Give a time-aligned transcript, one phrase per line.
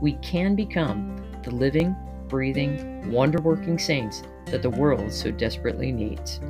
[0.00, 1.96] we can become the living,
[2.28, 6.40] breathing, wonder working saints that the world so desperately needs.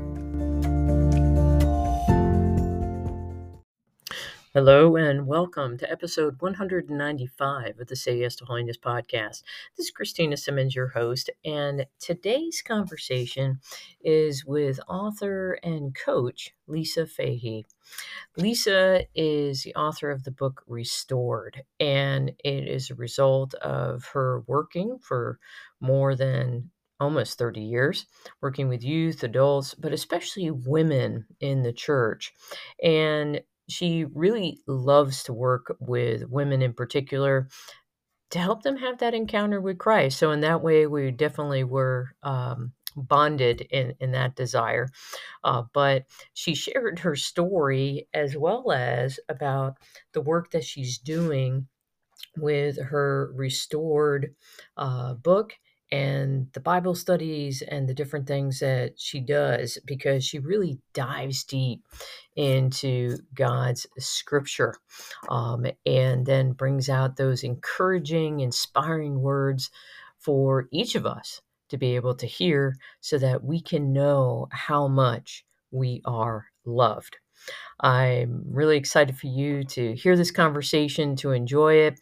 [4.57, 9.43] Hello and welcome to episode 195 of the Say Yes to Holiness podcast.
[9.77, 13.61] This is Christina Simmons, your host, and today's conversation
[14.03, 17.67] is with author and coach Lisa Fahey.
[18.39, 24.43] Lisa is the author of the book Restored, and it is a result of her
[24.47, 25.39] working for
[25.81, 28.07] more than almost 30 years,
[28.41, 32.33] working with youth, adults, but especially women in the church.
[32.83, 37.49] And she really loves to work with women in particular
[38.31, 40.19] to help them have that encounter with Christ.
[40.19, 44.89] So in that way, we definitely were um, bonded in in that desire.
[45.45, 49.79] Uh, but she shared her story as well as about
[50.13, 51.69] the work that she's doing
[52.37, 54.35] with her restored
[54.77, 55.55] uh, book
[55.93, 61.45] and the Bible studies and the different things that she does because she really dives
[61.45, 61.83] deep
[62.35, 64.75] into God's scripture
[65.29, 69.71] um, and then brings out those encouraging, inspiring words
[70.19, 74.89] for each of us to be able to hear so that we can know how
[74.89, 77.17] much we are loved.
[77.81, 82.01] I'm really excited for you to hear this conversation, to enjoy it.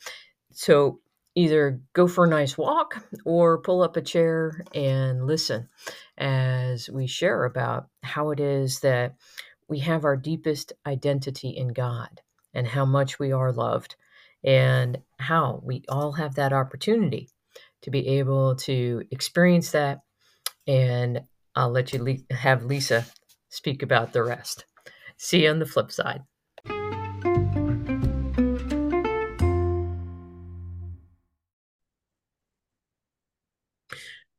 [0.53, 1.01] So,
[1.35, 5.69] either go for a nice walk or pull up a chair and listen
[6.17, 9.17] as we share about how it is that
[9.69, 12.21] we have our deepest identity in God
[12.53, 13.97] and how much we are loved
[14.45, 17.31] and how we all have that opportunity
[17.83, 20.03] to be able to experience that.
[20.67, 21.23] And
[21.57, 23.07] I'll let you have Lisa
[23.49, 24.67] speak about the rest.
[25.17, 26.23] See you on the flip side.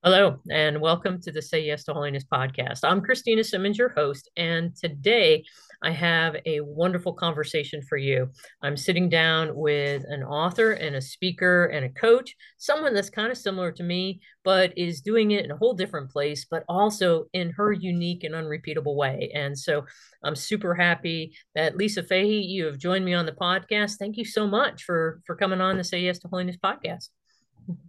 [0.05, 2.81] Hello, and welcome to the Say Yes to Holiness podcast.
[2.83, 5.43] I'm Christina Simmons, your host, and today
[5.81, 8.29] I have a wonderful conversation for you.
[8.61, 13.31] I'm sitting down with an author and a speaker and a coach, someone that's kind
[13.31, 17.25] of similar to me, but is doing it in a whole different place, but also
[17.33, 19.31] in her unique and unrepeatable way.
[19.33, 19.87] And so
[20.23, 23.95] I'm super happy that Lisa Fahey, you have joined me on the podcast.
[23.97, 27.07] Thank you so much for for coming on the Say Yes to Holiness podcast.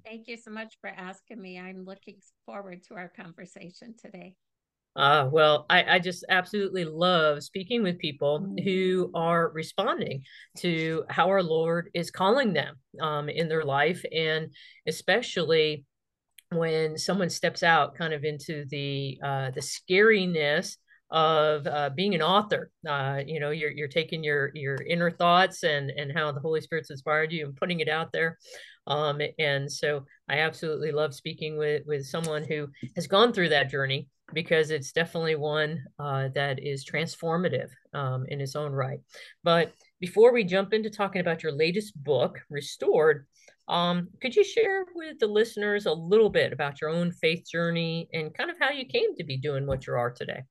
[0.05, 1.59] Thank you so much for asking me.
[1.59, 4.35] I'm looking forward to our conversation today.
[4.95, 10.23] Uh, well, I, I just absolutely love speaking with people who are responding
[10.59, 14.49] to how our Lord is calling them um, in their life, and
[14.87, 15.85] especially
[16.51, 20.79] when someone steps out kind of into the uh, the scariness
[21.11, 22.71] of uh, being an author.
[22.89, 26.61] Uh, you know, you're you're taking your your inner thoughts and and how the Holy
[26.63, 28.39] Spirit's inspired you and putting it out there.
[28.87, 33.71] Um, and so I absolutely love speaking with with someone who has gone through that
[33.71, 39.01] journey because it's definitely one uh, that is transformative um, in its own right.
[39.45, 43.27] But before we jump into talking about your latest book, Restored,
[43.69, 48.09] um, could you share with the listeners a little bit about your own faith journey
[48.13, 50.43] and kind of how you came to be doing what you are today?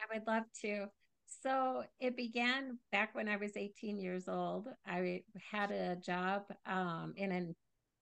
[0.00, 0.86] I would love to.
[1.42, 4.68] So it began back when I was 18 years old.
[4.86, 7.54] I had a job um, in an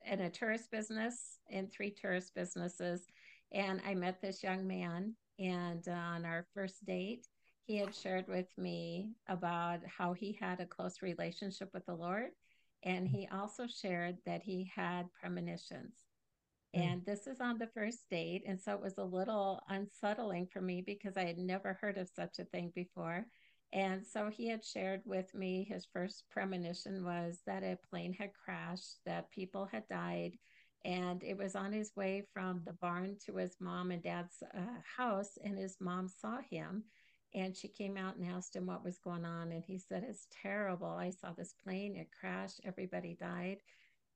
[0.06, 3.06] in a tourist business in three tourist businesses,
[3.52, 5.14] and I met this young man.
[5.38, 7.26] And on our first date,
[7.64, 12.30] he had shared with me about how he had a close relationship with the Lord,
[12.82, 16.09] and he also shared that he had premonitions.
[16.76, 16.80] Mm.
[16.80, 18.42] And this is on the first date.
[18.46, 22.08] And so it was a little unsettling for me because I had never heard of
[22.08, 23.26] such a thing before.
[23.72, 28.30] And so he had shared with me his first premonition was that a plane had
[28.34, 30.32] crashed, that people had died,
[30.84, 34.60] and it was on his way from the barn to his mom and dad's uh,
[34.96, 35.38] house.
[35.44, 36.84] And his mom saw him
[37.34, 39.52] and she came out and asked him what was going on.
[39.52, 40.88] And he said, It's terrible.
[40.88, 43.58] I saw this plane, it crashed, everybody died.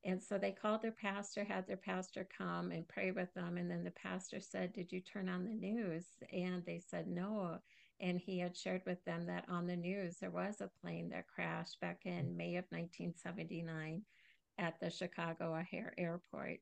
[0.05, 3.57] And so they called their pastor, had their pastor come and pray with them.
[3.57, 6.05] And then the pastor said, Did you turn on the news?
[6.33, 7.59] And they said, No.
[8.01, 11.27] And he had shared with them that on the news there was a plane that
[11.27, 14.03] crashed back in May of 1979.
[14.59, 16.59] at the Chicago O'Hare Airport.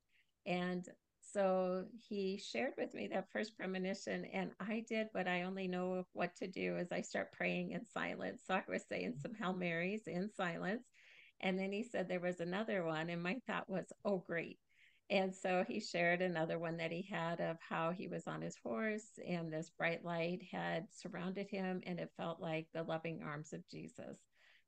[0.48, 0.88] And
[1.22, 6.06] so he shared with me that first premonition, and I did what I only know
[6.13, 8.44] what to do is I start praying in silence.
[8.48, 10.84] So I was saying some Hail Marys in silence.
[11.41, 14.59] And then he said there was another one, and my thought was, oh, great.
[15.09, 18.56] And so he shared another one that he had of how he was on his
[18.63, 23.53] horse and this bright light had surrounded him and it felt like the loving arms
[23.53, 24.18] of Jesus.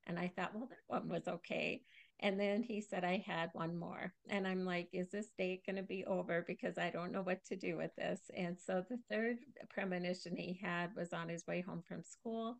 [0.07, 1.81] And I thought, well, that one was okay.
[2.19, 4.13] And then he said, I had one more.
[4.29, 6.43] And I'm like, is this date going to be over?
[6.45, 8.19] Because I don't know what to do with this.
[8.37, 9.37] And so the third
[9.69, 12.57] premonition he had was on his way home from school.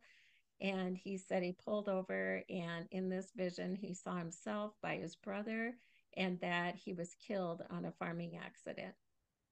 [0.60, 5.14] And he said he pulled over, and in this vision, he saw himself by his
[5.16, 5.74] brother
[6.16, 8.94] and that he was killed on a farming accident.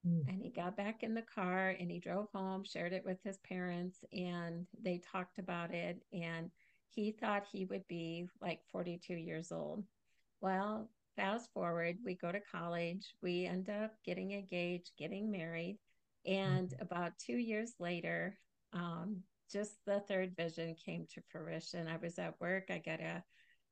[0.06, 0.28] Mm.
[0.28, 3.38] And he got back in the car and he drove home, shared it with his
[3.38, 6.02] parents, and they talked about it.
[6.12, 6.50] And
[6.88, 9.84] he thought he would be like 42 years old.
[10.40, 15.78] Well, fast forward, we go to college, we end up getting engaged, getting married.
[16.26, 16.82] And mm-hmm.
[16.82, 18.38] about two years later,
[18.72, 21.88] um, just the third vision came to fruition.
[21.88, 22.64] I was at work.
[22.70, 23.22] I get a,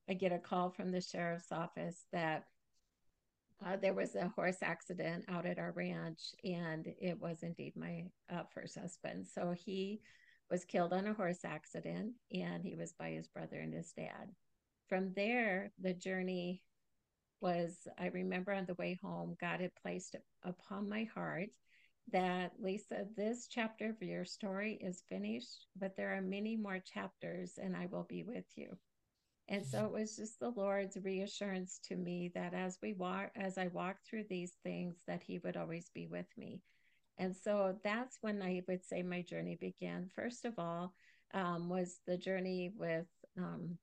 [0.09, 2.45] I get a call from the sheriff's office that
[3.65, 8.05] uh, there was a horse accident out at our ranch, and it was indeed my
[8.33, 9.27] uh, first husband.
[9.27, 10.01] So he
[10.53, 14.29] was killed on a horse accident and he was by his brother and his dad.
[14.87, 16.63] From there, the journey
[17.41, 20.15] was I remember on the way home, God had placed
[20.45, 21.49] upon my heart
[22.11, 27.59] that Lisa, this chapter of your story is finished, but there are many more chapters
[27.63, 28.77] and I will be with you.
[29.49, 33.59] And so it was just the Lord's reassurance to me that as we walk, as
[33.59, 36.63] I walk through these things, that He would always be with me.
[37.19, 40.09] And so that's when I would say my journey began.
[40.15, 40.95] First of all,
[41.35, 43.07] um, was the journey with
[43.37, 43.77] um,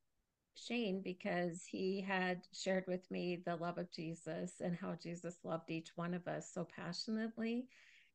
[0.54, 5.70] Shane because he had shared with me the love of Jesus and how Jesus loved
[5.70, 7.66] each one of us so passionately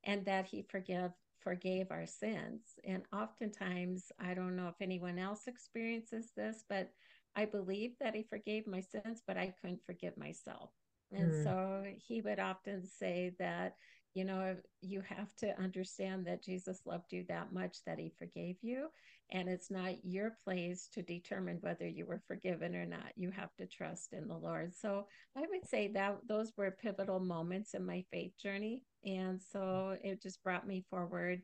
[0.06, 2.62] and that he forgive forgave our sins.
[2.84, 6.90] And oftentimes, I don't know if anyone else experiences this, but
[7.36, 10.72] I believe that he forgave my sins, but I couldn't forgive myself.
[11.12, 11.44] And mm.
[11.44, 13.76] so he would often say that
[14.16, 18.56] you know, you have to understand that Jesus loved you that much that he forgave
[18.62, 18.88] you.
[19.32, 23.12] And it's not your place to determine whether you were forgiven or not.
[23.18, 24.74] You have to trust in the Lord.
[24.74, 28.84] So I would say that those were pivotal moments in my faith journey.
[29.06, 31.42] And so it just brought me forward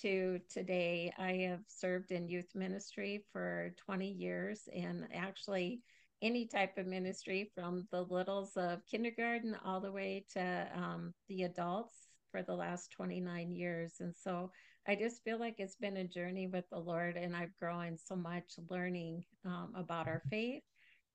[0.00, 1.12] to today.
[1.18, 5.82] I have served in youth ministry for 20 years and actually
[6.22, 11.42] any type of ministry from the littles of kindergarten all the way to um, the
[11.42, 11.96] adults
[12.30, 13.94] for the last 29 years.
[14.00, 14.50] And so
[14.86, 18.16] I just feel like it's been a journey with the Lord, and I've grown so
[18.16, 20.62] much learning um, about our faith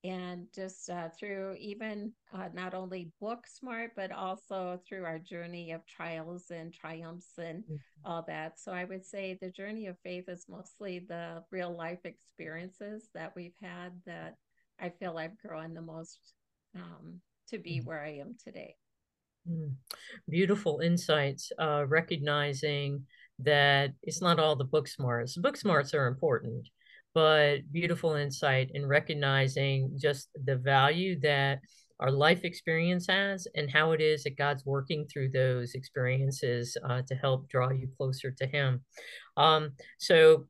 [0.03, 5.71] and just uh, through even uh, not only book smart but also through our journey
[5.71, 7.75] of trials and triumphs and mm-hmm.
[8.05, 12.05] all that so i would say the journey of faith is mostly the real life
[12.05, 14.35] experiences that we've had that
[14.79, 16.19] i feel i've grown the most
[16.75, 17.87] um, to be mm-hmm.
[17.87, 18.75] where i am today
[19.49, 19.73] Mm.
[20.29, 23.05] Beautiful insights, uh, recognizing
[23.39, 25.37] that it's not all the book smarts.
[25.37, 26.67] Book smarts are important,
[27.13, 31.59] but beautiful insight in recognizing just the value that
[31.99, 37.01] our life experience has and how it is that God's working through those experiences uh,
[37.07, 38.83] to help draw you closer to Him.
[39.35, 40.47] Um, so,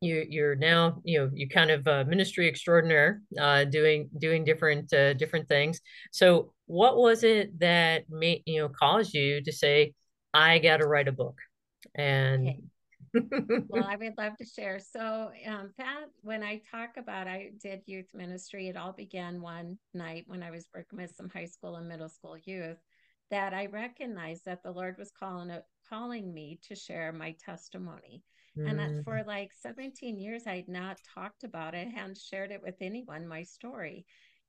[0.00, 4.92] you you're now you know you kind of uh, ministry extraordinaire uh, doing doing different
[4.92, 9.92] uh, different things so what was it that made you know caused you to say
[10.32, 11.36] i got to write a book
[11.94, 12.58] and okay.
[13.68, 17.80] Well i would love to share so um that when i talk about i did
[17.86, 21.76] youth ministry it all began one night when i was working with some high school
[21.76, 22.78] and middle school youth
[23.30, 25.50] that i recognized that the lord was calling
[25.88, 28.22] calling me to share my testimony
[28.56, 29.04] and mm.
[29.04, 33.26] for like 17 years, I had not talked about it, hadn't shared it with anyone,
[33.26, 34.06] my story.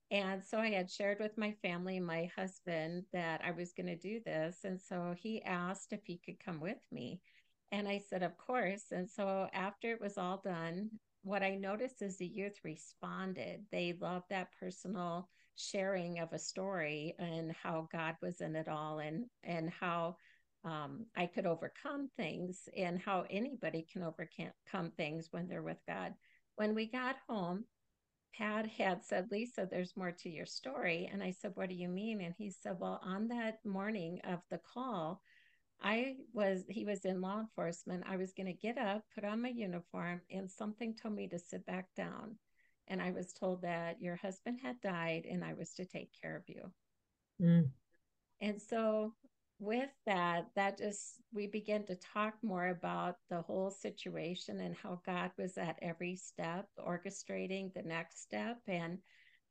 [0.09, 3.95] And so I had shared with my family, my husband, that I was going to
[3.95, 4.57] do this.
[4.65, 7.21] And so he asked if he could come with me.
[7.71, 8.85] And I said, Of course.
[8.91, 10.89] And so after it was all done,
[11.23, 13.65] what I noticed is the youth responded.
[13.71, 18.99] They loved that personal sharing of a story and how God was in it all
[18.99, 20.17] and and how
[20.63, 26.13] um, I could overcome things and how anybody can overcome things when they're with God.
[26.55, 27.65] When we got home,
[28.37, 31.09] Pat had said, Lisa, there's more to your story.
[31.11, 32.21] And I said, What do you mean?
[32.21, 35.21] And he said, Well, on that morning of the call,
[35.81, 38.03] I was, he was in law enforcement.
[38.07, 41.39] I was going to get up, put on my uniform, and something told me to
[41.39, 42.37] sit back down.
[42.87, 46.35] and I was told that your husband had died and I was to take care
[46.35, 46.71] of you.
[47.41, 47.69] Mm.
[48.41, 49.13] And so
[49.59, 55.01] with that, that just we began to talk more about the whole situation and how
[55.05, 58.99] God was at every step orchestrating the next step and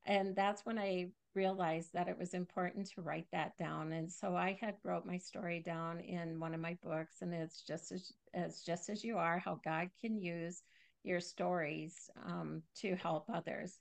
[0.06, 4.34] and that's when I realized that it was important to write that down and so
[4.36, 8.12] I had wrote my story down in one of my books and it's just as,
[8.34, 10.62] as just as you are how God can use
[11.02, 13.78] your stories um, to help others.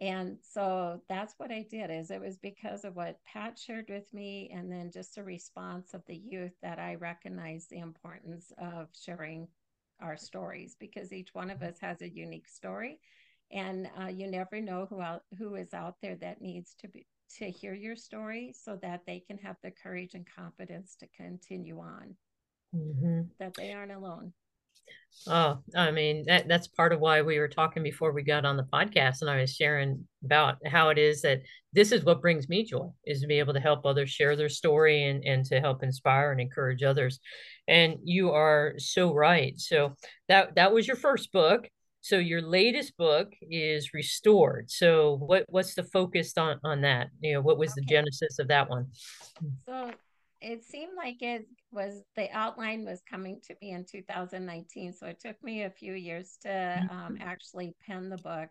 [0.00, 4.12] And so that's what i did is it was because of what pat shared with
[4.12, 8.88] me and then just a response of the youth that i recognized the importance of
[9.00, 9.46] sharing
[10.00, 12.98] our stories because each one of us has a unique story
[13.52, 17.06] and uh, you never know who out, who is out there that needs to be
[17.38, 21.78] to hear your story so that they can have the courage and confidence to continue
[21.78, 22.14] on
[22.74, 23.22] mm-hmm.
[23.38, 24.34] that they aren't alone
[25.26, 28.56] Oh, I mean, that, that's part of why we were talking before we got on
[28.56, 29.20] the podcast.
[29.20, 31.42] And I was sharing about how it is that
[31.72, 34.48] this is what brings me joy is to be able to help others share their
[34.48, 37.20] story and, and to help inspire and encourage others.
[37.68, 39.58] And you are so right.
[39.60, 39.94] So
[40.28, 41.68] that, that was your first book.
[42.02, 44.70] So your latest book is restored.
[44.70, 47.10] So what, what's the focus on, on that?
[47.20, 47.80] You know, what was okay.
[47.80, 48.88] the genesis of that one?
[49.64, 49.92] So
[50.42, 55.20] it seemed like it was the outline was coming to me in 2019 so it
[55.20, 57.22] took me a few years to um, mm-hmm.
[57.22, 58.48] actually pen the book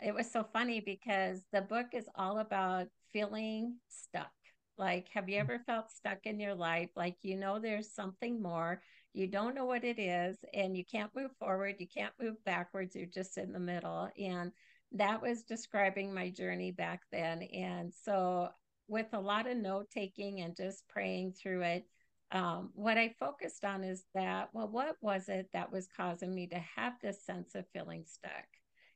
[0.00, 4.30] it was so funny because the book is all about feeling stuck
[4.78, 8.80] like have you ever felt stuck in your life like you know there's something more
[9.14, 12.94] you don't know what it is and you can't move forward you can't move backwards
[12.94, 14.52] you're just in the middle and
[14.92, 18.48] that was describing my journey back then and so
[18.88, 21.86] with a lot of note taking and just praying through it,
[22.32, 26.46] um, what I focused on is that, well, what was it that was causing me
[26.48, 28.46] to have this sense of feeling stuck?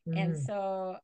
[0.08, 0.18] Mm.
[0.18, 0.96] And so,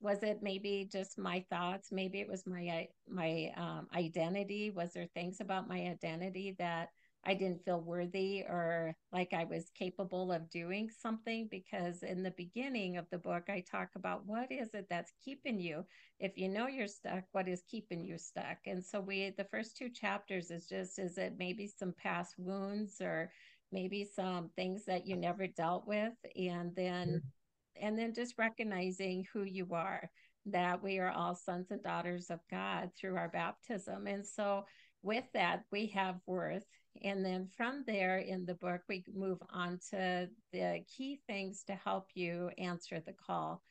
[0.00, 1.88] was it maybe just my thoughts?
[1.90, 4.70] Maybe it was my my um, identity.
[4.70, 6.90] Was there things about my identity that
[7.24, 12.30] I didn't feel worthy or like I was capable of doing something because in the
[12.32, 15.84] beginning of the book, I talk about what is it that's keeping you.
[16.20, 18.58] If you know you're stuck, what is keeping you stuck?
[18.66, 23.00] And so we, the first two chapters is just, is it maybe some past wounds
[23.00, 23.30] or
[23.72, 26.14] maybe some things that you never dealt with?
[26.36, 27.86] And then, mm-hmm.
[27.86, 30.08] and then just recognizing who you are,
[30.46, 34.06] that we are all sons and daughters of God through our baptism.
[34.06, 34.64] And so
[35.02, 36.64] with that, we have worth
[37.02, 41.74] and then from there in the book, we move on to the key things to
[41.74, 43.62] help you answer the call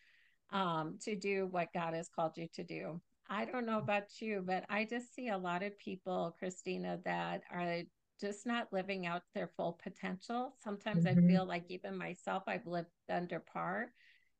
[0.51, 3.01] um, to do what God has called you to do.
[3.29, 7.41] I don't know about you, but I just see a lot of people, Christina, that
[7.51, 7.81] are
[8.21, 10.55] just not living out their full potential.
[10.63, 11.25] Sometimes mm-hmm.
[11.25, 13.91] I feel like even myself, I've lived under par.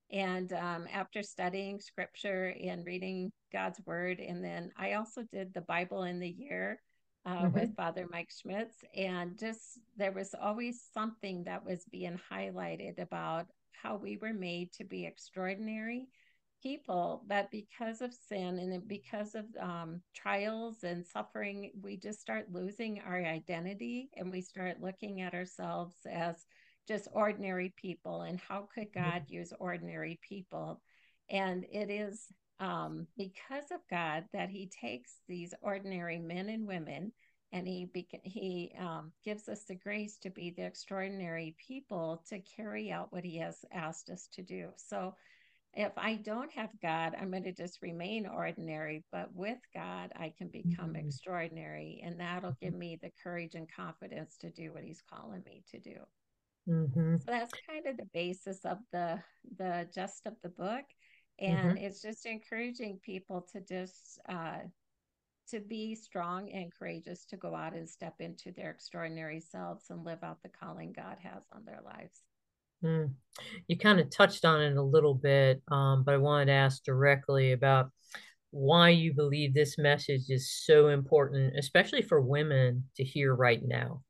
[0.10, 5.62] And um, after studying scripture and reading God's word, and then I also did the
[5.62, 6.79] Bible in the year
[7.27, 7.60] uh, mm-hmm.
[7.60, 8.77] with Father Mike Schmitz.
[8.96, 14.72] And just there was always something that was being highlighted about how we were made
[14.74, 16.07] to be extraordinary
[16.63, 22.48] people, but because of sin and because of um, trials and suffering, we just start
[22.51, 26.46] losing our identity and we start looking at ourselves as
[26.88, 28.22] just ordinary people.
[28.22, 29.12] And how could mm-hmm.
[29.12, 30.81] God use ordinary people?
[31.29, 32.25] And it is
[32.59, 37.11] um, because of God that He takes these ordinary men and women
[37.51, 37.89] and He
[38.23, 43.23] He um, gives us the grace to be the extraordinary people to carry out what
[43.23, 44.69] He has asked us to do.
[44.77, 45.15] So,
[45.73, 49.03] if I don't have God, I'm going to just remain ordinary.
[49.11, 51.07] But with God, I can become mm-hmm.
[51.07, 55.63] extraordinary, and that'll give me the courage and confidence to do what He's calling me
[55.71, 55.97] to do.
[56.67, 57.17] Mm-hmm.
[57.17, 59.19] So that's kind of the basis of the
[59.57, 60.83] the gist of the book
[61.39, 61.77] and mm-hmm.
[61.77, 64.60] it's just encouraging people to just uh,
[65.50, 70.03] to be strong and courageous to go out and step into their extraordinary selves and
[70.03, 72.22] live out the calling god has on their lives
[72.84, 73.10] mm.
[73.67, 76.84] you kind of touched on it a little bit um, but i wanted to ask
[76.84, 77.89] directly about
[78.51, 84.01] why you believe this message is so important especially for women to hear right now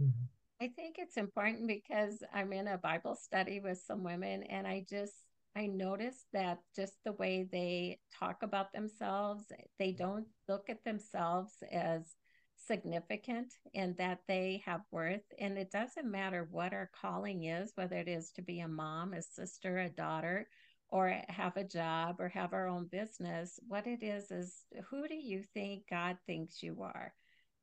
[0.00, 0.64] mm-hmm.
[0.64, 4.84] i think it's important because i'm in a bible study with some women and i
[4.88, 5.14] just
[5.58, 9.46] I noticed that just the way they talk about themselves,
[9.80, 12.14] they don't look at themselves as
[12.54, 15.24] significant and that they have worth.
[15.40, 19.14] And it doesn't matter what our calling is, whether it is to be a mom,
[19.14, 20.46] a sister, a daughter,
[20.90, 23.58] or have a job or have our own business.
[23.66, 27.12] What it is is who do you think God thinks you are?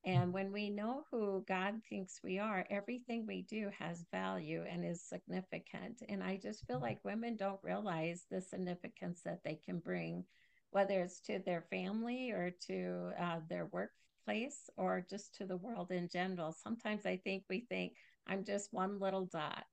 [0.05, 4.85] And when we know who God thinks we are, everything we do has value and
[4.85, 6.03] is significant.
[6.07, 10.23] And I just feel like women don't realize the significance that they can bring,
[10.69, 15.89] whether it's to their family or to uh, their workplace or just to the world
[15.89, 16.51] in general.
[16.53, 17.93] Sometimes I think we think,
[18.27, 19.63] I'm just one little dot.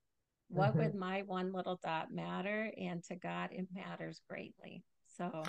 [0.47, 0.79] What mm-hmm.
[0.79, 2.71] would my one little dot matter?
[2.75, 4.83] And to God, it matters greatly.
[5.15, 5.43] So.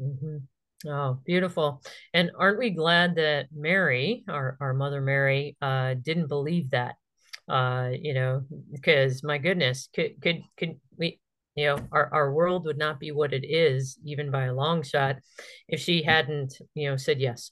[0.00, 0.38] Mm-hmm.
[0.86, 1.82] Oh, beautiful.
[2.12, 6.96] And aren't we glad that Mary, our, our mother Mary, uh, didn't believe that?
[7.48, 11.20] Uh, you know, because my goodness, could could could we
[11.54, 14.82] you know, our, our world would not be what it is, even by a long
[14.82, 15.16] shot,
[15.68, 17.50] if she hadn't, you know, said yes.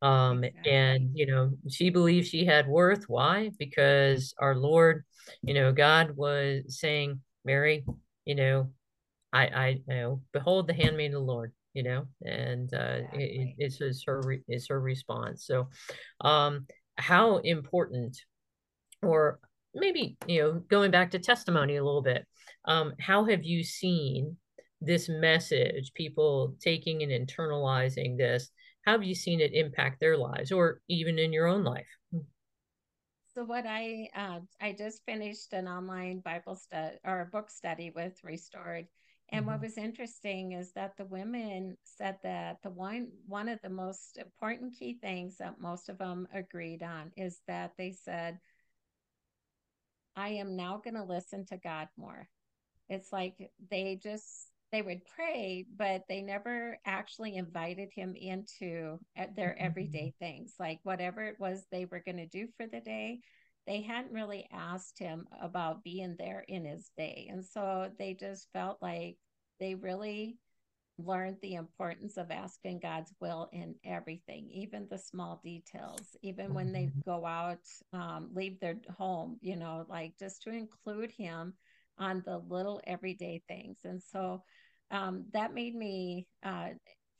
[0.00, 0.72] Um, exactly.
[0.72, 3.04] and you know, she believed she had worth.
[3.08, 3.52] Why?
[3.58, 5.04] Because our Lord,
[5.42, 7.84] you know, God was saying, Mary,
[8.24, 8.72] you know,
[9.32, 13.54] I, I, you know, behold the handmaid of the Lord you know, and uh, it,
[13.58, 15.46] it's, it's her it's her response.
[15.46, 15.68] So,
[16.20, 18.16] um, how important,
[19.02, 19.38] or
[19.74, 22.26] maybe you know, going back to testimony a little bit,
[22.66, 24.36] um, how have you seen
[24.80, 28.50] this message, people taking and internalizing this?
[28.84, 31.86] How have you seen it impact their lives, or even in your own life?
[33.34, 38.22] So what I uh, I just finished an online Bible study or book study with
[38.22, 38.86] Restored,
[39.32, 39.52] and mm-hmm.
[39.52, 44.18] what was interesting is that the women said that the one one of the most
[44.18, 48.38] important key things that most of them agreed on is that they said,
[50.14, 52.28] I am now going to listen to God more.
[52.90, 59.26] It's like they just they would pray, but they never actually invited him into uh,
[59.34, 60.24] their everyday mm-hmm.
[60.24, 63.20] things, like whatever it was they were going to do for the day.
[63.66, 67.28] They hadn't really asked him about being there in his day.
[67.30, 69.16] And so they just felt like
[69.62, 70.36] they really
[70.98, 76.72] learned the importance of asking God's will in everything, even the small details, even when
[76.72, 77.00] they mm-hmm.
[77.06, 77.60] go out,
[77.92, 81.54] um, leave their home, you know, like just to include Him
[81.96, 83.78] on the little everyday things.
[83.84, 84.42] And so
[84.90, 86.70] um, that made me uh,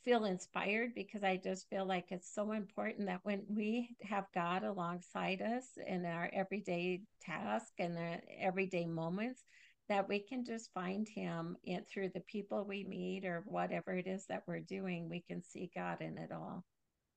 [0.04, 4.64] feel inspired because I just feel like it's so important that when we have God
[4.64, 9.44] alongside us in our everyday task and our everyday moments,
[9.92, 14.06] that we can just find him in, through the people we meet or whatever it
[14.06, 16.64] is that we're doing we can see god in it all.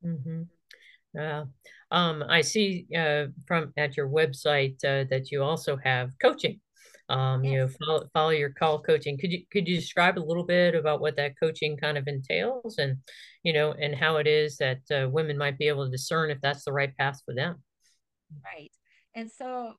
[0.06, 0.42] Mm-hmm.
[1.18, 1.46] uh,
[1.90, 6.60] um, i see uh, from at your website uh, that you also have coaching.
[7.08, 7.52] Um, yes.
[7.52, 9.18] you know follow, follow, your call coaching.
[9.18, 12.78] Could you could you describe a little bit about what that coaching kind of entails
[12.80, 12.98] and
[13.44, 16.42] you know and how it is that uh, women might be able to discern if
[16.42, 17.64] that's the right path for them?
[18.44, 18.72] Right.
[19.14, 19.76] And so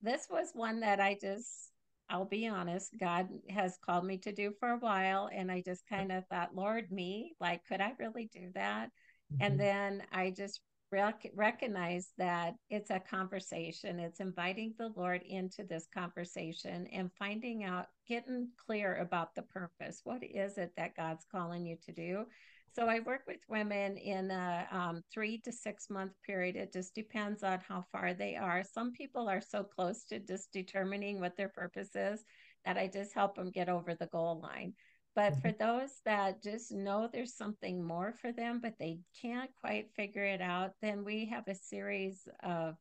[0.00, 1.72] this was one that i just
[2.10, 5.28] I'll be honest, God has called me to do for a while.
[5.32, 8.86] And I just kind of thought, Lord, me, like, could I really do that?
[9.32, 9.42] Mm-hmm.
[9.42, 14.00] And then I just rec- recognize that it's a conversation.
[14.00, 20.00] It's inviting the Lord into this conversation and finding out, getting clear about the purpose.
[20.04, 22.24] What is it that God's calling you to do?
[22.74, 26.56] So I work with women in a um, three to six month period.
[26.56, 28.62] It just depends on how far they are.
[28.62, 32.24] Some people are so close to just determining what their purpose is
[32.64, 34.74] that I just help them get over the goal line.
[35.14, 35.40] But mm-hmm.
[35.40, 40.24] for those that just know there's something more for them, but they can't quite figure
[40.24, 42.76] it out, then we have a series of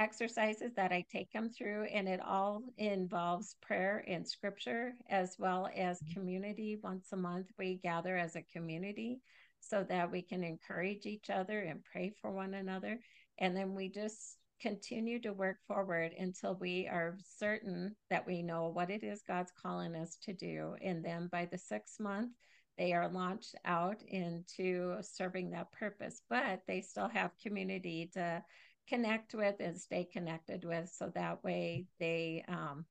[0.00, 5.68] exercises that I take them through, and it all involves prayer and scripture as well
[5.76, 6.14] as mm-hmm.
[6.14, 6.78] community.
[6.82, 9.20] Once a month, we gather as a community
[9.60, 12.98] so that we can encourage each other and pray for one another.
[13.38, 18.68] And then we just continue to work forward until we are certain that we know
[18.68, 20.76] what it is God's calling us to do.
[20.82, 22.32] And then by the sixth month,
[22.78, 28.42] they are launched out into serving that purpose, but they still have community to
[28.90, 30.90] connect with and stay connected with.
[30.90, 32.84] So that way they um,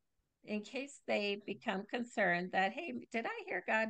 [0.46, 3.90] in case they become concerned that hey did i hear god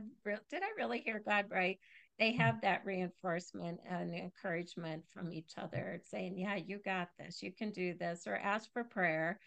[0.50, 1.78] did i really hear god right?
[2.17, 7.52] They have that reinforcement and encouragement from each other saying yeah you got this you
[7.52, 9.39] can do this or ask for prayer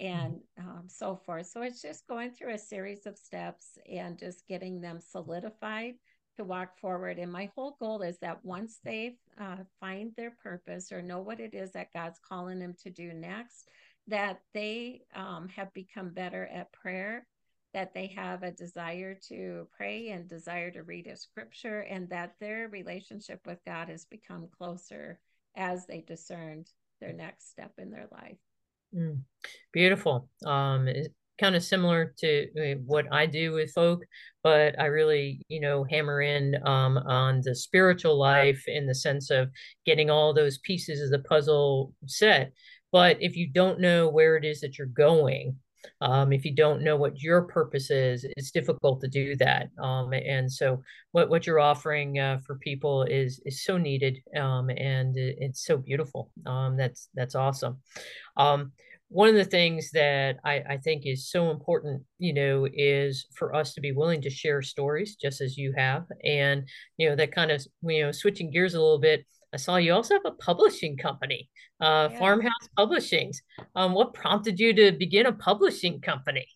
[0.00, 1.46] and um, so forth.
[1.46, 5.94] So it's just going through a series of steps and just getting them solidified
[6.40, 7.18] to walk forward.
[7.18, 11.38] And my whole goal is that once they uh, find their purpose or know what
[11.38, 13.68] it is that God's calling them to do next,
[14.08, 17.26] that they um, have become better at prayer,
[17.74, 22.34] that they have a desire to pray and desire to read a scripture, and that
[22.40, 25.20] their relationship with God has become closer
[25.56, 26.70] as they discerned
[27.02, 28.38] their next step in their life.
[28.96, 29.20] Mm,
[29.72, 30.28] beautiful.
[30.46, 30.88] Um,
[31.40, 34.04] kind of similar to what I do with folk,
[34.42, 39.30] but I really, you know, hammer in um, on the spiritual life in the sense
[39.30, 39.48] of
[39.86, 42.52] getting all those pieces of the puzzle set.
[42.92, 45.56] But if you don't know where it is that you're going,
[46.02, 49.68] um, if you don't know what your purpose is, it's difficult to do that.
[49.78, 54.70] Um, and so, what what you're offering uh, for people is is so needed, um,
[54.70, 56.30] and it, it's so beautiful.
[56.46, 57.78] Um, that's that's awesome.
[59.10, 63.54] One of the things that I, I think is so important, you know, is for
[63.54, 67.32] us to be willing to share stories, just as you have, and you know that
[67.32, 69.26] kind of you know switching gears a little bit.
[69.52, 72.18] I saw you also have a publishing company, uh, Yeah.
[72.20, 73.38] Farmhouse Publishings.
[73.74, 76.46] Um, what prompted you to begin a publishing company?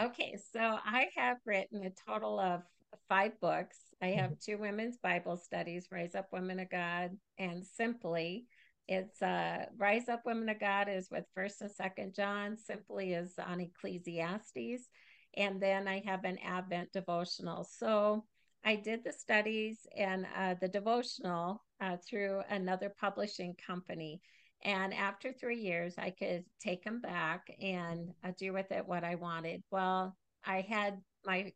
[0.00, 2.62] Okay, so I have written a total of
[3.10, 3.76] five books.
[4.00, 8.46] I have two women's Bible studies, Raise Up Women of God and Simply.
[8.86, 13.34] It's uh Rise Up Women of God is with First and Second John, Simply is
[13.38, 14.88] on Ecclesiastes,
[15.36, 17.64] and then I have an Advent devotional.
[17.64, 18.24] So
[18.64, 24.20] I did the studies and uh, the devotional uh, through another publishing company.
[24.62, 29.04] And after three years, I could take them back and uh, do with it what
[29.04, 29.62] I wanted.
[29.70, 30.16] Well,
[30.46, 31.52] I had my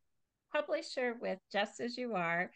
[0.53, 2.51] publisher with Just As You Are.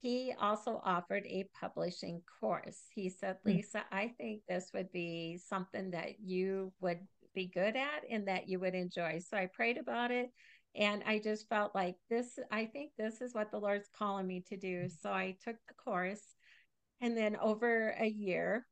[0.00, 2.82] He also offered a publishing course.
[2.94, 7.00] He said, mm, Lisa, I think this would be something that you would
[7.34, 9.18] be good at and that you would enjoy.
[9.18, 10.30] So I prayed about it
[10.76, 14.44] and I just felt like this, I think this is what the Lord's calling me
[14.48, 14.88] to do.
[14.88, 16.22] So I took the course
[17.00, 18.66] and then over a year,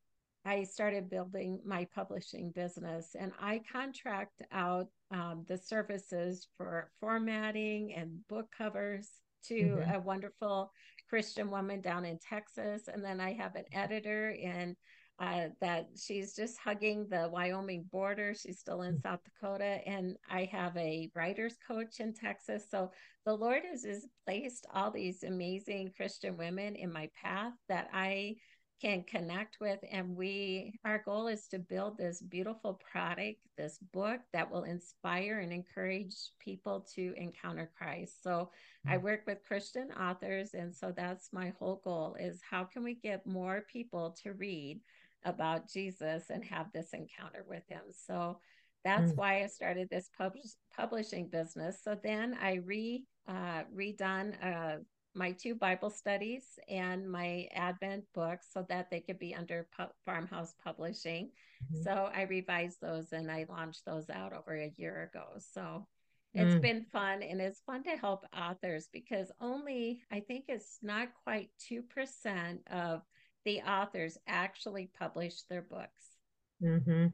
[0.44, 7.94] I started building my publishing business and I contract out um, the services for formatting
[7.94, 9.10] and book covers
[9.48, 10.72] to mhm, a wonderful
[11.08, 12.88] Christian woman down in Texas.
[12.92, 14.76] And then I have an editor in
[15.18, 18.34] uh, that she's just hugging the Wyoming border.
[18.34, 19.78] She's still in South Dakota.
[19.86, 22.66] And I have a writer's coach in Texas.
[22.70, 22.90] So
[23.24, 28.36] the Lord has, has placed all these amazing Christian women in my path that I
[28.80, 34.20] can connect with and we our goal is to build this beautiful product this book
[34.32, 38.22] that will inspire and encourage people to encounter christ.
[38.22, 38.50] So
[38.86, 42.84] i mm, work with christian authors and so that's my whole goal is how can
[42.84, 44.80] we get more people to read
[45.24, 47.82] about jesus and have this encounter with him?
[47.92, 48.38] So
[48.84, 50.34] that's mm, why i started this pub-
[50.76, 51.80] publishing business.
[51.82, 54.76] So then i re uh, redone uh,
[55.16, 59.92] my two Bible studies and my Advent books so that they could be under Pu-
[60.04, 61.30] Farmhouse Publishing.
[61.60, 65.26] mhm, So I revised those and I launched those out over a year ago.
[65.38, 65.86] So
[66.34, 70.78] it's mm, been fun and it's fun to help authors because only, I think it's
[70.82, 73.02] not quite 2% of
[73.44, 76.16] the authors actually publish their books.
[76.60, 77.12] mhm.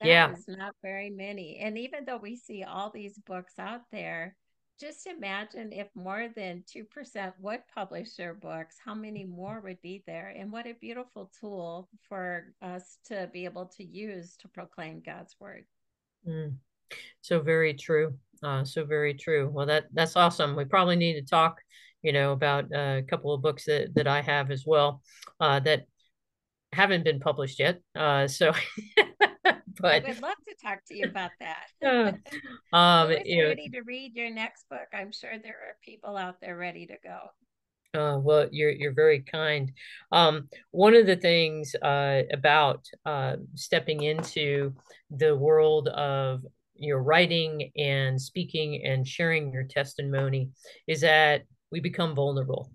[0.00, 0.30] That Yeah.
[0.30, 1.58] is not very many.
[1.58, 4.36] And even though we see all these books out there,
[4.78, 10.02] just imagine if more than 2% would publish their books, how many more would be
[10.06, 10.34] there?
[10.36, 15.34] And what a beautiful tool for us to be able to use to proclaim God's
[15.40, 15.64] word.
[16.26, 16.54] mm.
[17.20, 18.18] So very true.
[18.42, 19.50] Uh, so very true.
[19.52, 20.54] Well, that that's awesome.
[20.54, 21.60] We probably need to talk,
[22.02, 25.02] you know, about uh, a couple of books that that I have as well
[25.40, 25.86] uh, that
[26.72, 27.80] haven't been published yet.
[27.94, 28.52] Uh, so,
[29.82, 31.66] I but would love to talk to you about that.
[32.72, 34.88] um, you know, ready to read your next book?
[34.92, 37.98] I'm sure there are people out there ready to go.
[38.00, 39.72] uh, well, you're you're very kind.
[40.12, 44.74] Um, one of the things uh, about uh, stepping into
[45.10, 50.50] the world of your writing and speaking and sharing your testimony
[50.86, 52.70] is that we become vulnerable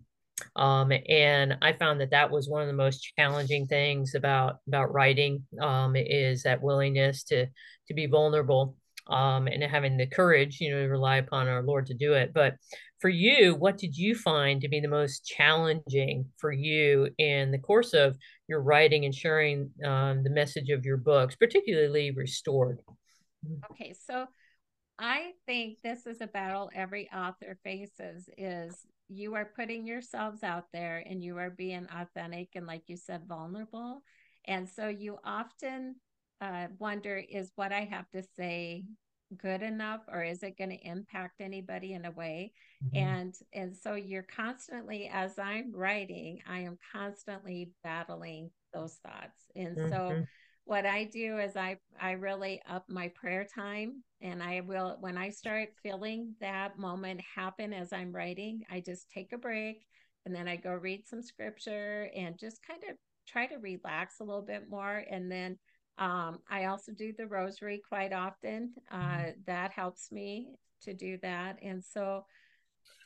[0.56, 4.94] Um, and I found that that was one of the most challenging things about about
[4.94, 7.48] writing um, is that willingness to
[7.88, 8.76] to be vulnerable
[9.08, 12.34] um, and having the courage, you know, to rely upon our Lord to do it.
[12.34, 12.56] But
[13.00, 17.58] for you, what did you find to be the most challenging for you in the
[17.58, 18.16] course of
[18.48, 22.80] your writing and sharing um, the message of your books, particularly Restored?
[23.72, 24.28] Okay, so
[25.00, 28.78] I think this is a battle every author faces is
[29.12, 33.28] you are putting yourselves out there and you are being authentic and like you said
[33.28, 34.04] vulnerable.
[34.46, 35.96] And so you often
[36.42, 38.86] uh, wonder is what I have to say
[39.38, 42.54] good enough or is it going to impact anybody in a way?
[42.82, 49.40] Mhm, and and so you're constantly as I'm writing I am constantly battling those thoughts.
[49.56, 50.28] And so mhm,
[50.72, 55.18] what I do is I I really up my prayer time and I will when
[55.18, 59.86] I start feeling that moment happen as I'm writing, I just take a break
[60.26, 62.96] and then I go read some scripture and just kind of
[63.28, 65.58] try to relax a little bit more and then
[65.98, 68.74] Um, I also do the rosary quite often.
[68.94, 69.30] Mm-hmm.
[69.30, 70.30] Uh, that helps me
[70.84, 71.58] to do that.
[71.62, 72.26] And so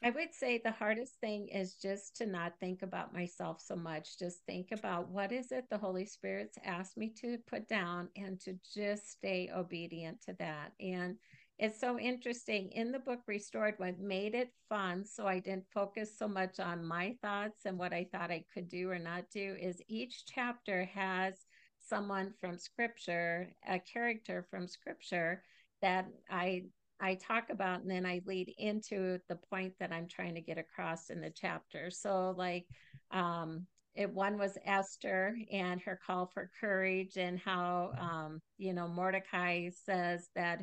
[0.03, 4.19] I would say the hardest thing is just to not think about myself so much.
[4.19, 8.39] Just think about what is it the Holy Spirit's asked me to put down and
[8.41, 10.73] to just stay obedient to that.
[10.79, 11.15] And
[11.57, 12.69] it's so interesting.
[12.73, 16.85] In the book Restored, what made it fun, so I didn't focus so much on
[16.85, 20.85] my thoughts and what I thought I could do or not do, is each chapter
[20.93, 21.45] has
[21.79, 25.43] someone from scripture, a character from scripture
[25.81, 26.65] that I
[26.99, 30.57] I talk about and then I lead into the point that I'm trying to get
[30.57, 31.89] across in the chapter.
[31.91, 32.65] So like
[33.11, 38.87] um it one was Esther and her call for courage and how um you know
[38.87, 40.61] Mordecai says that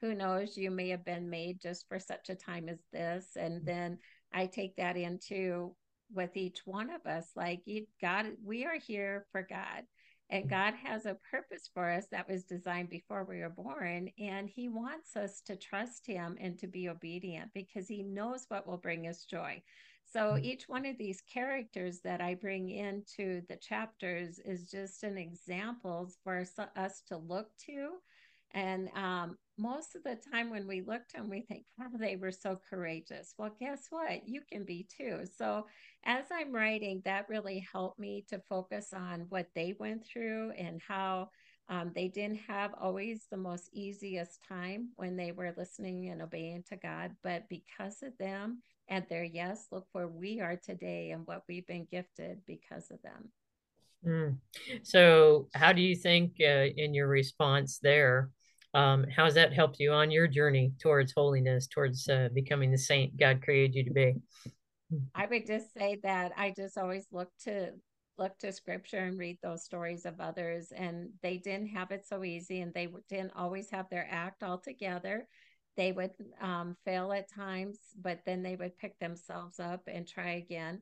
[0.00, 0.56] who knows?
[0.56, 3.36] You may have been made just for such a time as this.
[3.36, 3.98] And then
[4.34, 5.74] I take that into
[6.12, 9.84] with each one of us like you God we are here for God
[10.34, 14.10] and God has a purpose for us that was designed before we were born.
[14.18, 18.66] And He wants us to trust Him and to be obedient because He knows what
[18.66, 19.62] will bring us joy.
[20.04, 20.42] So mm.
[20.42, 26.10] each one of these characters that I bring into the chapters is just an example
[26.24, 26.44] for
[26.74, 27.90] us to look to
[28.54, 32.16] and um, most of the time when we look to them, we think, wow, they
[32.16, 33.34] were so courageous.
[33.36, 34.26] Well, guess what?
[34.26, 35.22] You can be too.
[35.36, 35.66] So
[36.04, 40.80] as I'm writing, that really helped me to focus on what they went through and
[40.86, 41.30] how
[41.68, 46.62] um, they didn't have always the most easiest time when they were listening and obeying
[46.68, 47.12] to God.
[47.22, 51.66] But because of them and their yes, look where we are today and what we've
[51.66, 53.30] been gifted because of them.
[54.06, 54.36] Mm.
[54.82, 58.30] So, how do you think, uh, in your response there,
[58.74, 62.78] um, how has that helped you on your journey towards holiness, towards uh, becoming the
[62.78, 64.14] saint God created you to be?
[65.14, 67.70] I would just say that I just always look to
[68.18, 72.22] look to scripture and read those stories of others and they didn't have it so
[72.22, 75.26] easy and they didn't always have their act all together
[75.76, 80.34] they would um, fail at times but then they would pick themselves up and try
[80.34, 80.80] again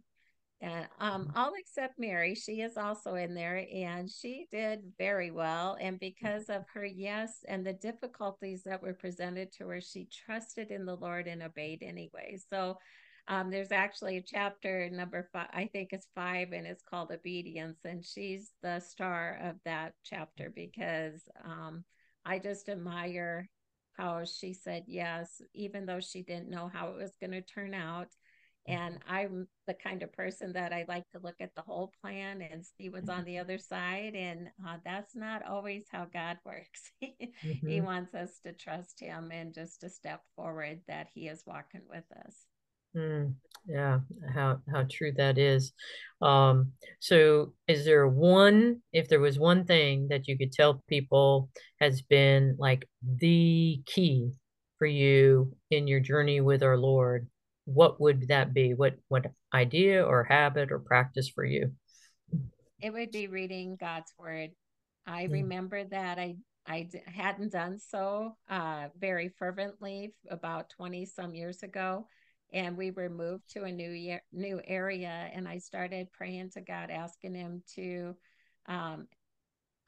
[0.63, 1.37] and um, mm-hmm.
[1.37, 5.77] all except Mary, she is also in there, and she did very well.
[5.81, 10.71] And because of her yes and the difficulties that were presented to her, she trusted
[10.71, 12.39] in the Lord and obeyed anyway.
[12.49, 12.79] So
[13.27, 17.81] um, there's actually a chapter number five, I think it's five, and it's called Obedience.
[17.85, 21.83] And she's the star of that chapter because um,
[22.25, 23.49] I just admire
[23.97, 27.75] how she said yes, even though she didn't know how it was going to turn
[27.75, 28.09] out
[28.67, 32.43] and i'm the kind of person that i like to look at the whole plan
[32.43, 36.93] and see what's on the other side and uh, that's not always how god works.
[37.03, 37.69] Mm-hmm.
[37.69, 41.83] he wants us to trust him and just to step forward that he is walking
[41.89, 42.37] with us.
[42.97, 43.35] Mm,
[43.67, 44.01] yeah
[44.35, 45.73] how how true that is.
[46.21, 51.49] Um so is there one if there was one thing that you could tell people
[51.81, 54.33] has been like the key
[54.79, 57.29] for you in your journey with our lord
[57.65, 58.75] what would that be?
[58.75, 61.73] What what idea or habit or practice for you?
[62.81, 64.51] It would be reading God's word.
[65.07, 65.33] I mm.
[65.33, 71.63] remember that I I d- hadn't done so uh, very fervently about 20 some years
[71.63, 72.07] ago.
[72.53, 75.31] And we were moved to a new year, new area.
[75.33, 78.15] And I started praying to God, asking Him to
[78.67, 79.09] um,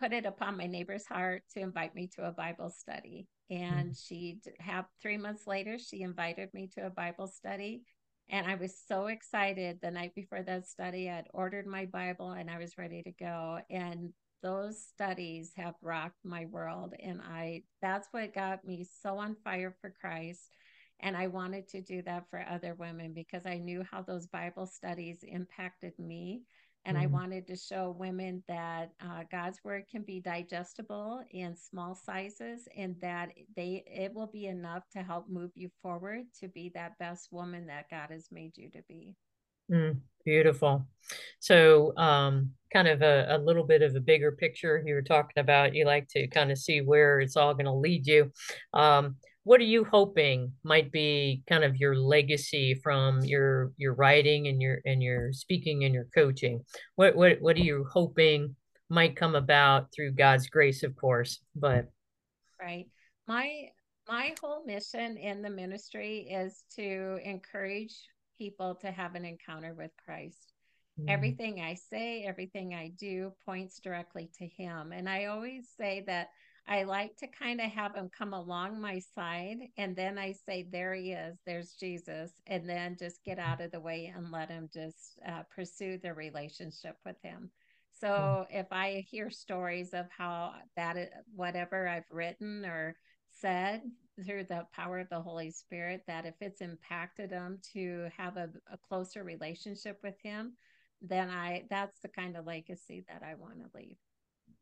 [0.00, 3.26] put it upon my neighbor's heart to invite me to a Bible study.
[3.50, 4.06] And mm.
[4.06, 7.82] she had three months later, she invited me to a Bible study.
[8.30, 11.10] And I was so excited the night before that study.
[11.10, 13.58] I'd ordered my Bible and I was ready to go.
[13.68, 16.94] And those studies have rocked my world.
[17.02, 20.56] And I that's what got me so on fire for Christ.
[21.00, 24.66] And I wanted to do that for other women because I knew how those Bible
[24.66, 26.42] studies impacted me
[26.84, 27.04] and mm-hmm.
[27.04, 32.68] I wanted to show women that uh, God's word can be digestible in small sizes
[32.76, 36.98] and that they it will be enough to help move you forward to be that
[36.98, 39.14] best woman that God has made you to be.
[39.70, 40.86] Mm, beautiful.
[41.38, 45.40] So, um, kind of a, a, little bit of a bigger picture you were talking
[45.40, 45.74] about.
[45.74, 48.30] You like to kind of see where it's all going to lead you.
[48.74, 54.48] Um, what are you hoping might be kind of your legacy from your your writing
[54.48, 56.64] and your and your speaking and your coaching?
[56.96, 58.56] What what what are you hoping
[58.90, 61.88] might come about through god's grace of course but
[62.60, 62.86] right.
[63.26, 63.68] My
[64.08, 67.96] my whole mission in the ministry is to encourage
[68.38, 70.52] people to have an encounter with christ.
[71.00, 71.06] Mm.
[71.08, 74.92] everything i say everything i do points directly to him.
[74.92, 76.28] And i always say that
[76.66, 79.56] I like to kind of have him come along my side.
[79.76, 82.30] And then I say, There he is, there's Jesus.
[82.46, 86.14] And then just get out of the way and let him just uh, pursue the
[86.14, 87.50] relationship with him.
[88.00, 88.46] So mm.
[88.50, 90.96] if I hear stories of how that
[91.34, 92.96] whatever I've written or
[93.30, 93.82] said
[94.24, 98.48] through the power of the Holy Spirit, that if it's impacted them to have a,
[98.72, 100.54] a closer relationship with Him,
[101.02, 103.96] then I that's the kind of legacy that I want to leave.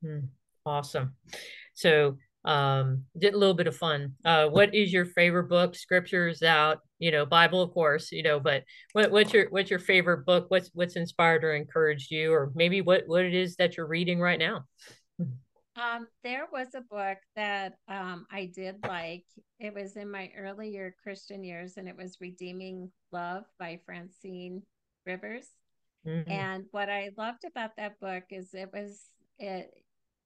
[0.05, 0.29] Mm.
[0.67, 1.15] Awesome.
[1.75, 4.15] So um did a little bit of fun.
[4.25, 5.75] Uh what is your favorite book?
[5.77, 9.81] Scriptures out you know bible of course you know but what, what's your what's your
[9.81, 10.47] favorite book?
[10.49, 12.33] What's what's inspired or encouraged you?
[12.33, 14.65] Or maybe what what it is that you're reading right now?
[15.75, 19.25] Um there was a book that um i did like.
[19.59, 24.63] It was in my earlier christian years and it was redeeming love by francine
[25.07, 25.47] rivers.
[26.07, 26.31] Mm-hmm.
[26.31, 29.71] and what i loved about that book is it was it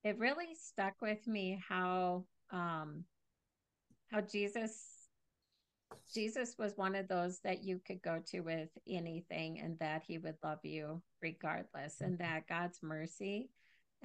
[0.07, 3.05] it really stuck with me how um
[4.13, 4.85] how Jesus
[6.15, 10.19] Jesus was one of those that you could go to with anything and that he
[10.19, 13.51] would love you regardless and that God's mercy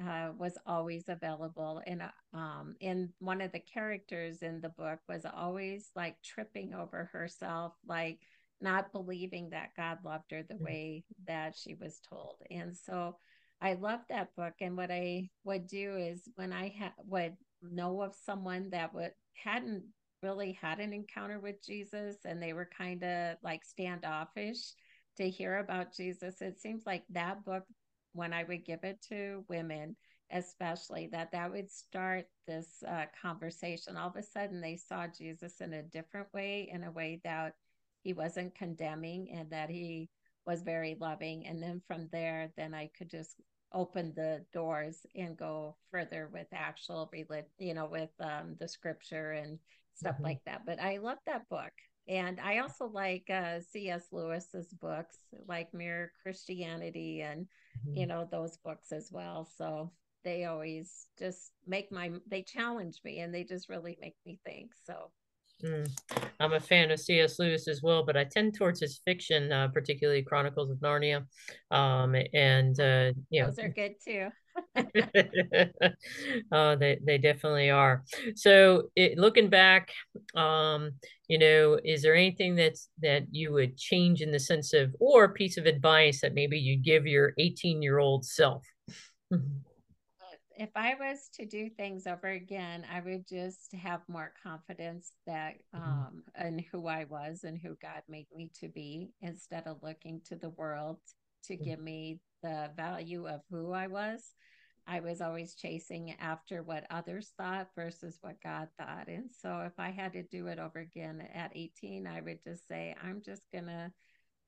[0.01, 2.01] uh, was always available and
[2.33, 7.73] um in one of the characters in the book was always like tripping over herself
[7.85, 8.17] like
[8.59, 10.63] not believing that God loved her the mm.
[10.63, 13.17] way that she was told and so
[13.61, 14.53] I love that book.
[14.59, 19.11] And what I would do is when I ha- would know of someone that would
[19.33, 19.83] hadn't
[20.23, 24.59] really had an encounter with Jesus and they were kind of like standoffish
[25.17, 27.63] to hear about Jesus, it seems like that book,
[28.13, 29.95] when I would give it to women,
[30.31, 33.97] especially that that would start this uh, conversation.
[33.97, 37.53] All of a sudden, they saw Jesus in a different way, in a way that
[38.03, 40.09] he wasn't condemning and that he
[40.45, 41.47] was very loving.
[41.47, 43.35] And then from there, then I could just
[43.73, 49.31] open the doors and go further with actual religion, you know, with um, the scripture
[49.31, 49.59] and
[49.93, 50.25] stuff mm-hmm.
[50.25, 50.61] like that.
[50.65, 51.71] But I love that book.
[52.07, 54.07] And I also like uh, C.S.
[54.11, 57.97] Lewis's books, like Mere Christianity, and mm-hmm.
[57.97, 59.47] you know those books as well.
[59.57, 59.91] So
[60.23, 64.71] they always just make my they challenge me, and they just really make me think.
[64.85, 65.11] So
[65.63, 65.89] Mm.
[66.39, 67.37] I'm a fan of C.S.
[67.39, 71.25] Lewis as well, but I tend towards his fiction, uh, particularly Chronicles of Narnia.
[71.69, 74.29] Um, and uh, you know, those are good too.
[76.51, 78.03] uh, they they definitely are.
[78.35, 79.91] So, it, looking back,
[80.35, 80.91] um,
[81.27, 85.25] you know, is there anything that's that you would change in the sense of, or
[85.25, 88.65] a piece of advice that maybe you'd give your 18 year old self?
[90.61, 95.55] if I was to do things over again, I would just have more confidence that
[95.75, 95.83] mm-hmm.
[95.83, 100.21] um in who I was and who God made me to be instead of looking
[100.25, 100.99] to the world
[101.45, 101.63] to mm-hmm.
[101.63, 104.21] give me the value of who I was.
[104.85, 109.07] I was always chasing after what others thought versus what God thought.
[109.07, 112.67] And so if I had to do it over again at 18, I would just
[112.67, 113.91] say, I'm just going to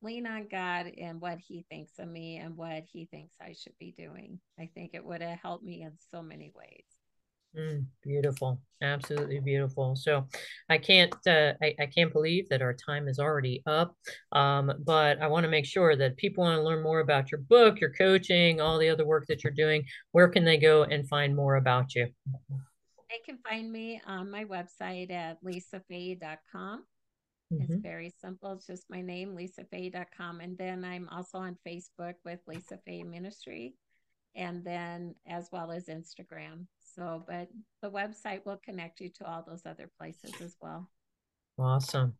[0.03, 3.77] lean on God and what He thinks of me and what He thinks I should
[3.79, 4.39] be doing.
[4.59, 6.83] I think it would have helped me in so many ways.
[7.57, 9.95] Mm, beautiful, absolutely beautiful.
[9.95, 10.27] So,
[10.69, 13.95] I can't, uh, I, I can't believe that our time is already up.
[14.31, 17.41] Um, but I want to make sure that people want to learn more about your
[17.41, 19.85] book, your coaching, all the other work that you're doing.
[20.13, 22.07] Where can they go and find more about you?
[23.13, 26.85] They can find me on my website at lisafahey.com.
[27.61, 27.73] Mm-hmm.
[27.73, 28.53] It's very simple.
[28.53, 30.39] It's just my name, lisafahey.com.
[30.41, 33.75] And then I'm also on Facebook with Lisa Fahey Ministry
[34.35, 36.65] and then as well as Instagram.
[36.95, 37.49] So, but
[37.81, 40.89] the website will connect you to all those other places as well.
[41.57, 42.13] Awesome.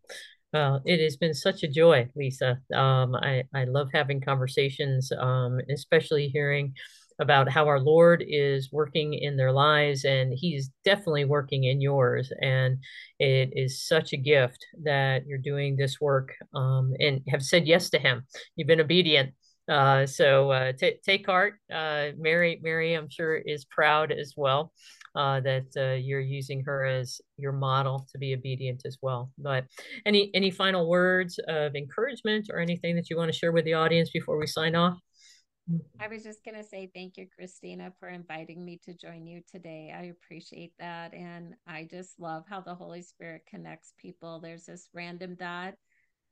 [0.51, 2.59] Well, it has been such a joy, Lisa.
[2.73, 6.73] Um, I, I love having conversations, um, especially hearing
[7.19, 12.31] about how our Lord is working in their lives, and He's definitely working in yours.
[12.41, 12.77] And
[13.19, 17.89] it is such a gift that you're doing this work um, and have said yes
[17.91, 18.23] to Him.
[18.55, 19.33] You've been obedient.
[19.69, 21.55] Uh, so uh, t- take heart.
[21.73, 24.73] Uh, Mary, Mary, I'm sure is proud as well.
[25.15, 29.31] Uh, that uh, you're using her as your model to be obedient as well.
[29.37, 29.65] But
[30.07, 33.75] any any final words of encouragement or anything that you want to share with the
[33.75, 34.97] audience before we sign off?
[35.99, 39.41] I was just going to say thank you, Christina, for inviting me to join you
[39.49, 39.93] today.
[39.95, 41.13] I appreciate that.
[41.13, 44.39] And I just love how the Holy Spirit connects people.
[44.39, 45.75] There's this random dot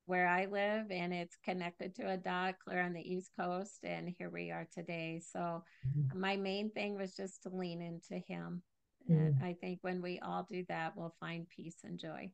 [0.05, 3.83] where I live, and it's connected to a dot clear on the East Coast.
[3.83, 5.21] And here we are today.
[5.31, 6.19] So, mm-hmm.
[6.19, 8.61] my main thing was just to lean into Him.
[9.09, 9.21] Mm-hmm.
[9.21, 12.31] And I think when we all do that, we'll find peace and joy.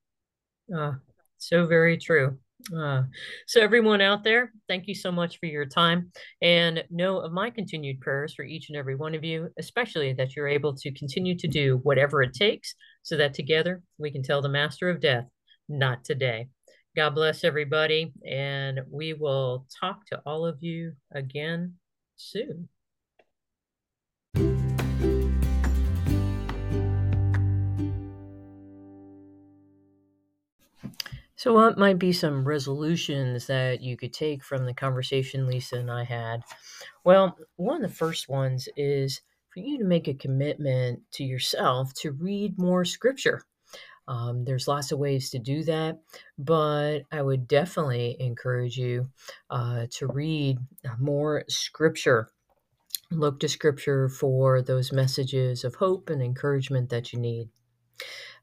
[0.76, 0.94] Uh,
[1.38, 2.38] so very true.
[2.76, 3.04] Uh,
[3.46, 6.12] so, everyone out there, thank you so much for your time.
[6.42, 10.36] And know of my continued prayers for each and every one of you, especially that
[10.36, 12.74] you're able to continue to do whatever it takes
[13.04, 15.26] so that together we can tell the master of death,
[15.70, 16.48] not today.
[16.96, 18.12] God bless everybody.
[18.28, 21.76] And we will talk to all of you again
[22.16, 22.68] soon.
[31.38, 35.92] So, what might be some resolutions that you could take from the conversation Lisa and
[35.92, 36.42] I had?
[37.04, 39.22] Well, one of the first ones is
[39.54, 43.44] for you to make a commitment to yourself to read more scripture.
[44.08, 46.00] Um, there's lots of ways to do that,
[46.40, 49.08] but I would definitely encourage you
[49.52, 50.58] uh, to read
[50.98, 52.30] more scripture.
[53.12, 57.50] Look to scripture for those messages of hope and encouragement that you need.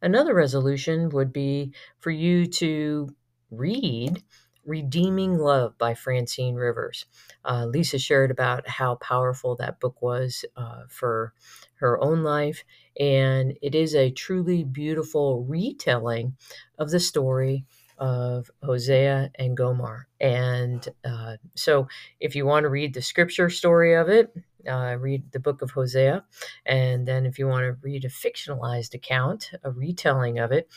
[0.05, 3.09] Another resolution would be for you to
[3.51, 4.23] read
[4.67, 7.07] Redeeming Love by Francine Rivers.
[7.43, 11.33] Uh, Lisa shared about how powerful that book was uh, for
[11.77, 12.65] her own life,
[13.01, 16.37] and it is a truly beautiful retelling
[16.79, 17.65] of the story
[17.97, 20.07] of Hosea and Gomer.
[20.21, 21.89] And uh, so,
[22.21, 24.37] if you want to read the scripture story of it,
[24.69, 26.25] uh, read the book of Hosea.
[26.67, 30.69] And then, if you want to read a fictionalized account, a retelling of it,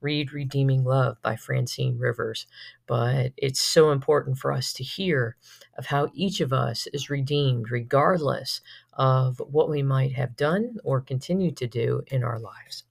[0.00, 2.46] read Redeeming Love by Francine Rivers.
[2.86, 5.36] But it's so important for us to hear
[5.78, 8.60] of how each of us is redeemed, regardless
[8.92, 12.84] of what we might have done or continue to do in our lives.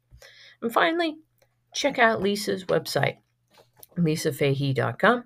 [0.62, 1.18] And finally,
[1.74, 3.18] check out Lisa's website,
[3.98, 5.24] lisafahey.com,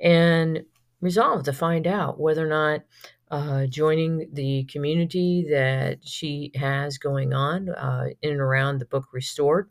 [0.00, 0.64] and
[1.00, 2.80] resolve to find out whether or not
[3.30, 9.06] uh, joining the community that she has going on uh, in and around the book
[9.12, 9.68] Restored,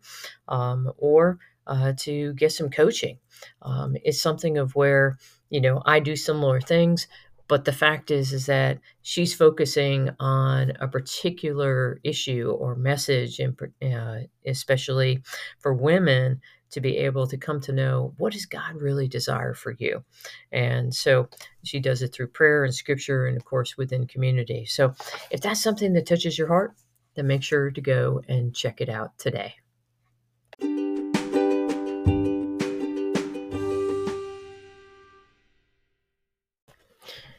[0.47, 3.20] um, or uh, to get some coaching.
[3.62, 5.18] Um, it's something of where
[5.49, 7.08] you know I do similar things,
[7.47, 13.58] but the fact is is that she's focusing on a particular issue or message, and
[13.82, 15.24] uh, especially
[15.60, 16.41] for women
[16.72, 20.03] to be able to come to know what does God really desire for you.
[20.51, 21.30] And so
[21.63, 24.65] she does it through prayer and scripture and of course within community.
[24.65, 24.93] So
[25.32, 26.74] if that's something that touches your heart,
[27.15, 29.55] then make sure to go and check it out today.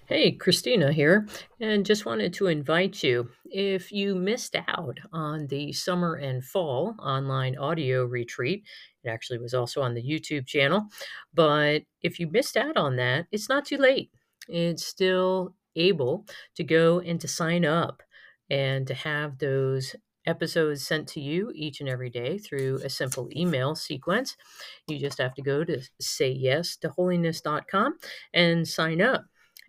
[0.09, 1.29] Hey, Christina here,
[1.61, 3.29] and just wanted to invite you.
[3.45, 8.65] If you missed out on the summer and fall online audio retreat,
[9.05, 10.87] it actually was also on the YouTube channel,
[11.35, 14.11] but if you missed out on that, it's not too late.
[14.49, 18.03] It's still able to go and to sign up
[18.49, 19.95] and to have those
[20.25, 24.39] episodes sent to you each and every day through a simple email sequence.
[24.87, 27.99] You just have to go to sayyes2holiness.com
[28.33, 29.27] and sign up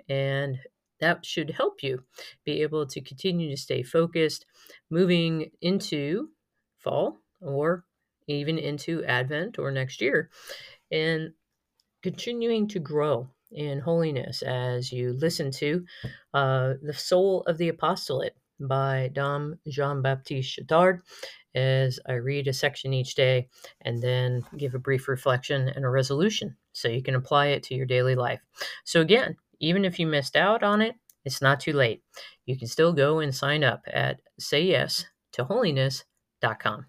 [0.09, 0.59] and
[0.99, 2.03] that should help you
[2.43, 4.45] be able to continue to stay focused
[4.89, 6.29] moving into
[6.77, 7.85] fall or
[8.27, 10.29] even into Advent or next year
[10.91, 11.33] and
[12.01, 15.85] continuing to grow in holiness as you listen to
[16.33, 21.01] uh, The Soul of the Apostolate by Dom Jean Baptiste Chautard
[21.55, 23.47] as I read a section each day
[23.81, 27.75] and then give a brief reflection and a resolution so you can apply it to
[27.75, 28.41] your daily life.
[28.83, 30.95] So, again, even if you missed out on it,
[31.25, 32.01] it's not too late.
[32.45, 36.85] You can still go and sign up at sayyes2holiness.com.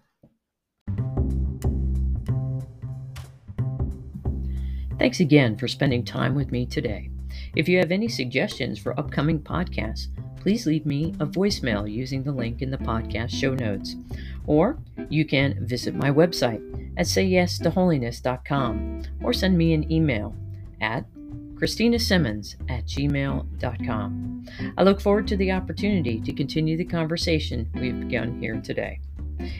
[4.97, 7.09] Thanks again for spending time with me today.
[7.55, 10.07] If you have any suggestions for upcoming podcasts,
[10.39, 13.97] please leave me a voicemail using the link in the podcast show notes.
[14.45, 16.61] Or you can visit my website
[16.97, 20.35] at sayyes2holiness.com or send me an email
[20.81, 21.05] at
[21.61, 24.45] Christina Simmons at gmail.com.
[24.79, 28.99] I look forward to the opportunity to continue the conversation we've begun here today.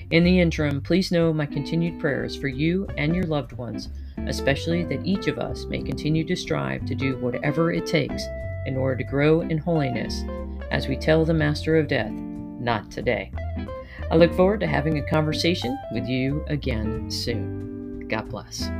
[0.09, 3.89] In the interim, please know my continued prayers for you and your loved ones,
[4.25, 8.23] especially that each of us may continue to strive to do whatever it takes
[8.65, 10.23] in order to grow in holiness
[10.71, 13.31] as we tell the Master of Death, not today.
[14.09, 18.07] I look forward to having a conversation with you again soon.
[18.07, 18.71] God bless.